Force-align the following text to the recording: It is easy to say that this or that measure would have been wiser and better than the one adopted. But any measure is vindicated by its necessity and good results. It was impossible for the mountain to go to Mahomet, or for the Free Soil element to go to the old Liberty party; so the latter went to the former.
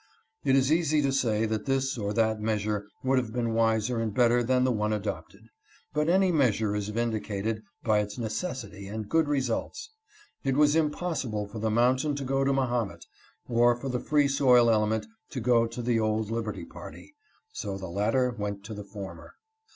It 0.43 0.55
is 0.55 0.71
easy 0.71 0.99
to 1.03 1.11
say 1.11 1.45
that 1.45 1.67
this 1.67 1.95
or 1.95 2.11
that 2.11 2.41
measure 2.41 2.87
would 3.03 3.19
have 3.19 3.31
been 3.31 3.53
wiser 3.53 3.99
and 3.99 4.11
better 4.11 4.41
than 4.41 4.63
the 4.63 4.71
one 4.71 4.93
adopted. 4.93 5.43
But 5.93 6.09
any 6.09 6.31
measure 6.31 6.75
is 6.75 6.89
vindicated 6.89 7.61
by 7.83 7.99
its 7.99 8.17
necessity 8.17 8.87
and 8.87 9.07
good 9.07 9.27
results. 9.27 9.91
It 10.43 10.57
was 10.57 10.75
impossible 10.75 11.47
for 11.47 11.59
the 11.59 11.69
mountain 11.69 12.15
to 12.15 12.23
go 12.23 12.43
to 12.43 12.51
Mahomet, 12.51 13.05
or 13.47 13.75
for 13.75 13.89
the 13.89 13.99
Free 13.99 14.27
Soil 14.27 14.71
element 14.71 15.05
to 15.29 15.39
go 15.39 15.67
to 15.67 15.83
the 15.83 15.99
old 15.99 16.31
Liberty 16.31 16.65
party; 16.65 17.13
so 17.51 17.77
the 17.77 17.85
latter 17.85 18.31
went 18.31 18.63
to 18.63 18.73
the 18.73 18.83
former. 18.83 19.33